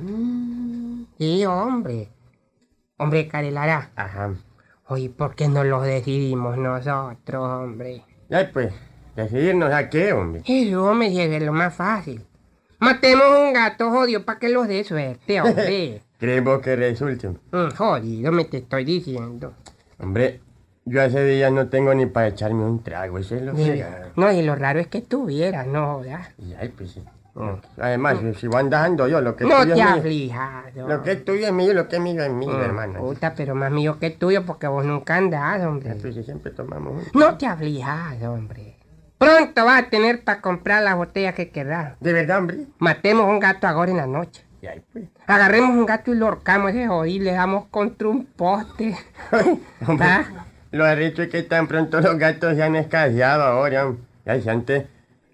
Sí, 1.19 1.45
hombre. 1.45 2.09
Hombre, 2.97 3.27
Carelara. 3.27 3.91
Ajá. 3.95 4.33
Oye, 4.87 5.09
¿por 5.09 5.35
qué 5.35 5.47
no 5.47 5.63
lo 5.63 5.81
decidimos 5.81 6.57
nosotros, 6.57 7.43
hombre? 7.43 8.03
Ay, 8.31 8.49
pues, 8.51 8.73
decidirnos 9.15 9.71
a 9.71 9.89
qué, 9.89 10.13
hombre. 10.13 10.41
Eso, 10.45 10.83
hombre, 10.83 11.09
si 11.09 11.21
es 11.21 11.43
lo 11.43 11.53
más 11.53 11.75
fácil. 11.75 12.25
Matemos 12.79 13.25
un 13.39 13.53
gato 13.53 13.89
jodido 13.89 14.24
para 14.24 14.39
que 14.39 14.50
los 14.50 14.67
dé 14.67 14.84
suerte, 14.84 15.41
hombre. 15.41 16.01
¿Crees 16.19 16.43
vos 16.43 16.62
que 16.62 16.75
resulte? 16.75 17.29
Mm, 17.51 17.69
jodido, 17.75 18.31
me 18.31 18.46
te 18.46 18.57
estoy 18.57 18.86
diciendo. 18.86 19.53
Hombre, 20.00 20.41
yo 20.86 21.01
hace 21.01 21.24
días 21.25 21.51
no 21.51 21.67
tengo 21.69 21.93
ni 21.93 22.05
para 22.05 22.27
echarme 22.27 22.63
un 22.63 22.84
trago, 22.84 23.17
eso 23.17 23.36
es 23.36 23.41
lo 23.41 23.53
que... 23.53 23.84
No, 24.15 24.31
y 24.31 24.41
lo 24.43 24.55
raro 24.55 24.79
es 24.79 24.88
que 24.88 25.01
tuvieras, 25.01 25.67
no 25.67 25.96
jodas. 25.96 26.29
Y 26.38 26.53
ay, 26.53 26.69
pues 26.69 26.91
sí. 26.91 27.03
Además, 27.77 28.17
si- 28.19 28.34
si 28.34 28.48
voy 28.48 28.60
andando 28.62 29.07
yo, 29.07 29.22
lo 29.22 29.36
que 29.36 29.46
No 29.46 29.62
tuyo 29.62 29.75
te 29.75 29.81
es 29.81 30.03
mío. 30.03 30.34
Lo 30.88 31.03
que 31.03 31.12
es 31.12 31.24
tuyo 31.25 31.46
es 31.46 31.53
mío, 31.53 31.72
lo 31.74 31.88
que 31.88 31.98
es 31.98 32.01
mío 32.01 32.24
es 32.24 32.31
mío, 32.31 32.50
Mm, 32.57 32.62
hermano. 32.62 33.00
Puta, 33.00 33.36
pero 33.36 33.53
más 33.53 33.72
mío 33.72 34.00
que 34.00 34.10
tuyo 34.10 34.43
porque 34.43 34.65
vos 34.65 34.84
nunca 34.84 35.17
andás, 35.17 35.63
hombre. 35.63 35.93
pues, 36.01 36.15
si 36.15 36.24
siempre 36.24 36.50
tomamos. 36.51 37.03
No 37.13 37.38
te 37.38 37.46
aflijas, 37.46 38.19
hombre. 38.24 38.66
Pronto 39.17 39.65
vas 39.65 39.83
a 39.83 39.89
tener 39.89 40.24
para 40.24 40.41
comprar 40.41 40.83
las 40.83 40.95
botellas 40.95 41.33
que 41.33 41.50
querrás. 41.50 42.00
¿De 42.00 42.13
verdad, 42.13 42.38
hombre? 42.39 42.65
Matemos 42.77 43.25
un 43.25 43.39
gato 43.39 43.67
ahora 43.67 43.91
en 43.91 43.97
la 43.97 44.07
noche. 44.07 44.43
Y 44.62 44.67
ay, 44.67 44.83
pues. 44.93 45.05
Agarremos 45.25 45.71
un 45.71 45.86
gato 45.86 46.13
y 46.13 46.17
lo 46.17 46.27
horcamos 46.27 46.71
ese 46.71 46.88
jodido 46.88 47.25
le 47.25 47.33
damos 47.33 47.65
contra 47.67 48.07
un 48.07 48.25
poste. 48.25 48.95
Hombre, 49.88 50.07
¿Ah? 50.07 50.25
Lo 50.71 50.86
arrecho 50.86 51.24
es 51.24 51.29
que 51.29 51.43
tan 51.43 51.67
pronto 51.67 52.00
los 52.01 52.17
gatos 52.17 52.55
se 52.55 52.63
han 52.63 52.75
escaseado 52.75 53.43
ahora. 53.43 53.88
hombre. 53.88 54.03
Ya 54.25 54.41
si 54.41 54.50
antes 54.50 54.86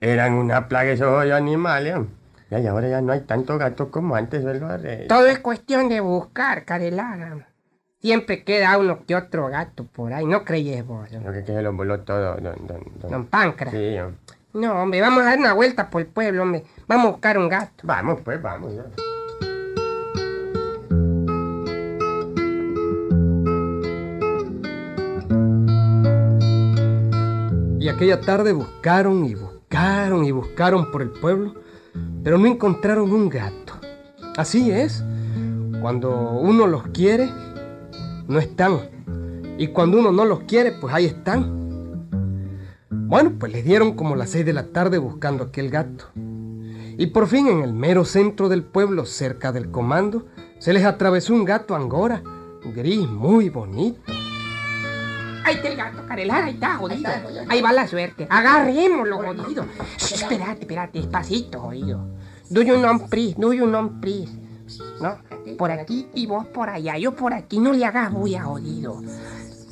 eran 0.02 0.34
una 0.34 0.68
plaga 0.68 0.92
esos 0.92 1.08
hoyos 1.08 1.36
animales. 1.38 1.96
hombre. 1.96 2.14
Ya, 2.52 2.60
y 2.60 2.68
ahora 2.68 2.88
ya 2.88 3.02
no 3.02 3.14
hay 3.14 3.22
tanto 3.22 3.58
gato 3.58 3.90
como 3.90 4.16
antes. 4.16 4.44
Rey? 4.44 5.08
Todo 5.08 5.26
es 5.26 5.40
cuestión 5.40 5.90
de 5.90 6.00
buscar, 6.02 6.66
Carelara. 6.66 7.48
Siempre 8.04 8.44
queda 8.44 8.78
uno 8.78 9.06
que 9.08 9.16
otro 9.16 9.48
gato 9.48 9.86
por 9.86 10.12
ahí, 10.12 10.26
¿no 10.26 10.44
creyes 10.44 10.86
vos? 10.86 11.10
Lo 11.14 11.32
que, 11.32 11.46
que 11.46 11.54
se 11.54 11.62
lo 11.62 11.72
voló 11.72 12.02
todo, 12.02 12.36
don, 12.36 12.68
don, 12.68 12.84
don. 13.00 13.10
Don 13.10 13.26
Pancra. 13.28 13.72
Sí, 13.72 13.98
hombre. 13.98 14.18
No, 14.52 14.74
hombre, 14.84 15.00
vamos 15.00 15.22
a 15.22 15.28
dar 15.28 15.40
una 15.40 15.54
vuelta 15.54 15.90
por 15.90 16.02
el 16.02 16.08
pueblo, 16.08 16.44
hombre. 16.44 16.66
Vamos 16.86 17.06
a 17.06 17.10
buscar 17.12 17.38
un 17.38 17.48
gato. 17.48 17.72
Vamos, 17.84 18.20
pues, 18.26 18.42
vamos. 18.42 18.74
ya. 18.76 18.84
Y 27.80 27.88
aquella 27.88 28.20
tarde 28.20 28.52
buscaron 28.52 29.24
y 29.24 29.34
buscaron 29.34 30.26
y 30.26 30.32
buscaron 30.32 30.92
por 30.92 31.04
el 31.04 31.12
pueblo, 31.12 31.54
pero 32.22 32.38
no 32.38 32.48
encontraron 32.48 33.14
un 33.14 33.30
gato. 33.30 33.80
Así 34.36 34.72
es, 34.72 35.06
cuando 35.80 36.32
uno 36.32 36.68
los 36.68 36.84
quiere, 36.88 37.30
no 38.28 38.40
están. 38.40 38.80
Y 39.58 39.68
cuando 39.68 40.00
uno 40.00 40.12
no 40.12 40.26
los 40.26 40.42
quiere, 40.42 40.72
pues 40.72 40.94
ahí 40.94 41.06
están. 41.06 42.08
Bueno, 42.90 43.34
pues 43.40 43.52
les 43.52 43.64
dieron 43.64 43.96
como 43.96 44.16
las 44.16 44.32
seis 44.32 44.46
de 44.46 44.54
la 44.54 44.68
tarde 44.68 44.98
buscando 44.98 45.44
aquel 45.44 45.70
gato. 45.70 46.06
Y 46.16 47.08
por 47.08 47.28
fin 47.28 47.48
en 47.48 47.62
el 47.62 47.74
mero 47.74 48.06
centro 48.06 48.50
del 48.50 48.64
pueblo, 48.64 49.06
cerca 49.06 49.52
del 49.52 49.72
comando, 49.72 50.28
se 50.60 50.74
les 50.74 50.86
atravesó 50.86 51.34
un 51.34 51.44
gato 51.44 51.76
angora, 51.76 52.24
gris, 52.76 53.08
muy 53.08 53.50
bonito. 53.50 54.00
Ahí 55.46 55.56
está 55.56 55.68
el 55.68 55.76
gato, 55.76 56.08
Carelara, 56.08 56.46
ahí 56.46 56.54
está, 56.54 56.78
jodido. 56.78 57.10
Ahí 57.50 57.62
va 57.62 57.74
la 57.74 57.88
suerte. 57.88 58.28
Agarrémoslo, 58.30 59.18
jodido. 59.18 59.66
Shh, 59.98 60.14
espérate, 60.14 60.62
espérate, 60.62 61.00
despacito, 61.00 61.60
jodido. 61.60 62.08
Do 62.50 62.62
you 62.62 62.78
know 62.78 62.98
please, 63.10 63.36
do 63.38 63.54
you 63.54 63.66
know 63.66 63.92
please. 64.00 64.32
¿No? 65.02 65.18
Por 65.58 65.72
aquí 65.72 66.08
y 66.14 66.26
vos 66.26 66.46
por 66.48 66.70
allá. 66.70 66.98
Yo 66.98 67.16
por 67.16 67.34
aquí, 67.34 67.60
no 67.60 67.74
le 67.74 67.86
hagas 67.86 68.12
bulla, 68.12 68.44
jodido. 68.44 69.02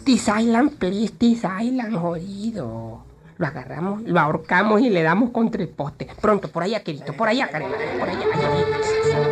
This 0.04 0.28
island, 0.28 0.78
please, 0.78 1.14
this 1.18 1.44
island, 1.44 1.96
jodido. 1.96 3.04
Lo 3.38 3.48
agarramos, 3.48 4.04
lo 4.04 4.20
ahorcamos 4.20 4.82
y 4.82 4.90
le 4.90 5.02
damos 5.02 5.32
contra 5.32 5.62
el 5.62 5.70
poste. 5.70 6.08
Pronto, 6.22 6.48
por 6.50 6.64
allá, 6.64 6.84
querido, 6.84 7.14
por 7.18 7.28
allá, 7.28 7.50
Carelara, 7.50 8.00
por 8.00 8.10
allá. 8.10 8.26
allá. 8.34 9.31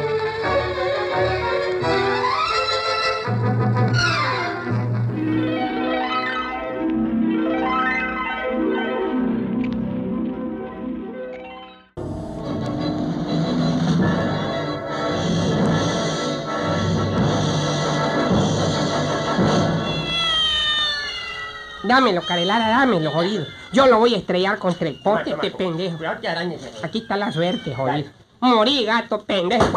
Dámelo, 21.83 22.21
Carelara, 22.21 22.67
dámelo, 22.69 23.11
jodido. 23.11 23.45
Yo 23.71 23.87
lo 23.87 23.99
voy 23.99 24.13
a 24.13 24.17
estrellar 24.17 24.57
contra 24.59 24.87
el 24.89 25.01
poste, 25.01 25.31
este 25.31 25.51
pendejo. 25.51 25.97
Cuidado 25.97 26.19
que 26.21 26.27
arañes. 26.27 26.61
Aquí 26.83 26.99
está 26.99 27.15
la 27.15 27.31
suerte, 27.31 27.73
jodido. 27.73 28.09
Morí, 28.41 28.85
gato, 28.85 29.23
pendejo. 29.23 29.65
¡Mi 29.65 29.73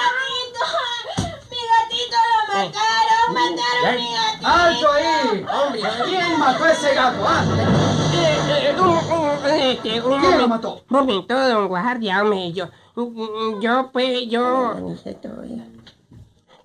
gatito! 0.00 0.64
¡Mi 1.50 1.58
gatito 1.70 2.18
lo 2.30 2.38
mataron! 2.52 3.34
¡Mataron 3.34 3.84
a 3.86 3.92
mi 3.92 4.08
gatito! 4.14 4.46
¡Alto 4.48 4.92
ahí! 4.92 5.46
¡Hombre! 5.52 5.80
¿Quién 6.04 6.38
mató 6.38 6.64
a 6.64 6.72
ese 6.72 6.94
gato? 6.94 7.24
ah? 7.26 7.44
Eh, 8.16 8.70
eh, 8.70 8.80
un, 8.80 8.88
un, 8.88 9.46
este, 9.50 10.00
un 10.00 10.20
¿Quién 10.20 10.38
lo 10.38 10.48
mató? 10.48 10.82
momento, 10.88 11.48
don 11.48 11.68
guardia, 11.68 12.22
hombre, 12.22 12.52
yo, 12.52 12.68
yo, 13.60 13.90
pues, 13.92 14.28
yo... 14.28 14.74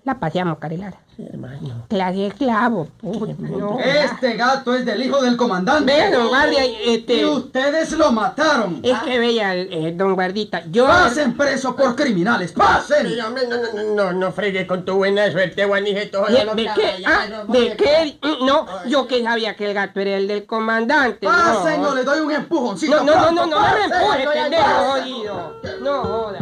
La 0.02 0.18
paseamos, 0.18 0.58
Carelara. 0.58 0.96
hermano. 1.18 1.84
Clagué 1.88 2.32
clavo, 2.36 2.86
puta, 2.98 3.34
no. 3.38 3.78
Este 3.78 4.34
gato 4.34 4.74
es 4.74 4.86
del 4.86 5.02
hijo 5.04 5.20
del 5.20 5.36
comandante. 5.36 5.92
Ve, 5.92 6.10
don 6.10 6.28
guardia, 6.28 6.64
Y 6.64 6.94
este... 6.94 7.26
ustedes 7.26 7.92
lo 7.92 8.10
mataron. 8.10 8.80
Es 8.82 8.98
que 9.00 9.18
veía, 9.18 9.54
eh, 9.54 9.92
don 9.94 10.14
guardita, 10.14 10.62
yo... 10.70 10.86
Pasen 10.86 11.36
preso 11.36 11.76
por 11.76 11.94
criminales. 11.96 12.52
¡Pasen! 12.52 13.14
No, 13.18 13.28
no, 13.28 13.40
no, 13.74 13.94
no, 13.94 14.12
no 14.14 14.32
fregues 14.32 14.66
con 14.66 14.86
tu 14.86 14.94
buena 14.94 15.30
suerte, 15.30 15.66
Juanijeto. 15.66 16.24
¿De, 16.24 16.46
de 16.62 16.70
qué? 16.74 17.02
Ah, 17.06 17.26
¿De 17.48 17.76
qué? 17.76 18.18
Mm, 18.22 18.46
No, 18.46 18.66
yo 18.86 19.06
que 19.06 19.22
sabía 19.22 19.54
que 19.54 19.66
el 19.66 19.74
gato 19.74 20.00
era 20.00 20.16
el 20.16 20.26
del 20.26 20.46
comandante. 20.46 21.26
Pasen 21.26 21.82
no. 21.82 21.94
le 21.94 22.04
doy 22.04 22.20
un 22.20 22.32
empujoncito. 22.32 23.04
No, 23.04 23.04
no, 23.04 23.30
no, 23.30 23.32
no, 23.32 23.46
no 23.46 23.60
me 23.60 23.66
Pasen. 23.66 23.92
empuje, 23.92 24.28
pendejo, 24.32 24.64
jodido. 24.92 25.60
No 25.82 26.02
joda. 26.04 26.38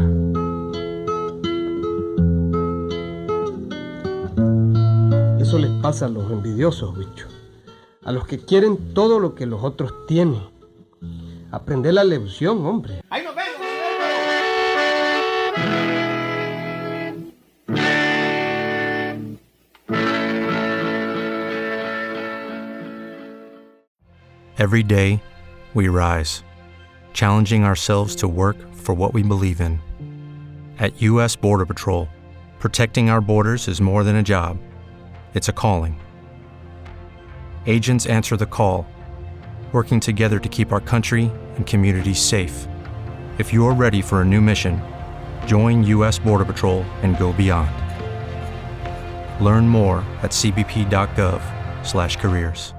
Eso 5.48 5.56
les 5.56 5.70
pasa 5.80 6.04
a 6.04 6.08
los 6.10 6.30
envidiosos, 6.30 6.94
bicho. 6.94 7.26
A 8.04 8.12
los 8.12 8.26
que 8.26 8.38
quieren 8.38 8.92
todo 8.92 9.18
lo 9.18 9.34
que 9.34 9.46
los 9.46 9.64
otros 9.64 10.06
tienen. 10.06 10.42
Aprender 11.50 11.94
la 11.94 12.04
lección, 12.04 12.66
hombre. 12.66 13.00
¡Ahí 13.08 13.24
nos 13.24 13.34
vemos! 13.34 13.56
Every 24.58 24.82
day, 24.82 25.22
we 25.72 25.88
rise, 25.88 26.44
challenging 27.14 27.64
ourselves 27.64 28.14
to 28.16 28.28
work 28.28 28.58
for 28.74 28.94
what 28.94 29.14
we 29.14 29.22
believe 29.22 29.62
in. 29.62 29.80
At 30.78 31.00
U.S. 31.00 31.36
Border 31.36 31.64
Patrol, 31.64 32.06
protecting 32.58 33.08
our 33.08 33.22
borders 33.22 33.66
is 33.66 33.80
more 33.80 34.04
than 34.04 34.16
a 34.16 34.22
job, 34.22 34.58
it's 35.34 35.48
a 35.48 35.52
calling. 35.52 36.00
Agents 37.66 38.06
answer 38.06 38.36
the 38.36 38.46
call, 38.46 38.86
working 39.72 39.98
together 40.00 40.38
to 40.38 40.48
keep 40.48 40.72
our 40.72 40.80
country 40.80 41.30
and 41.56 41.66
communities 41.66 42.20
safe. 42.20 42.66
If 43.38 43.52
you're 43.52 43.74
ready 43.74 44.00
for 44.02 44.22
a 44.22 44.24
new 44.24 44.40
mission, 44.40 44.80
join 45.46 45.84
U.S. 45.84 46.18
Border 46.18 46.44
Patrol 46.44 46.82
and 47.02 47.16
go 47.18 47.32
beyond. 47.32 47.70
Learn 49.44 49.68
more 49.68 49.98
at 50.22 50.32
cbp.gov/careers. 50.32 52.74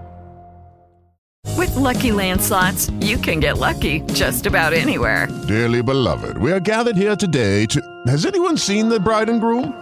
With 1.57 1.75
Lucky 1.75 2.11
Land 2.11 2.41
slots, 2.41 2.89
you 3.01 3.17
can 3.17 3.39
get 3.39 3.57
lucky 3.57 4.01
just 4.13 4.45
about 4.45 4.73
anywhere. 4.73 5.27
Dearly 5.47 5.81
beloved, 5.81 6.37
we 6.37 6.51
are 6.51 6.59
gathered 6.59 6.95
here 6.95 7.15
today 7.15 7.65
to. 7.67 7.81
Has 8.07 8.25
anyone 8.25 8.57
seen 8.57 8.89
the 8.89 8.99
bride 8.99 9.29
and 9.29 9.41
groom? 9.41 9.81